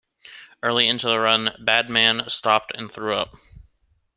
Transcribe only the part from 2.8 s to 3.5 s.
threw up.